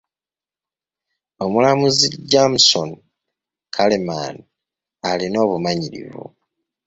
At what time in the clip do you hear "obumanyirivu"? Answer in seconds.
5.45-6.25